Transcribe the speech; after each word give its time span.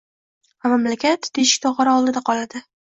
va 0.63 0.71
mamlakat 0.73 1.31
«teshik 1.39 1.65
tog‘ora» 1.69 1.97
oldida 2.01 2.29
qoladi. 2.33 2.69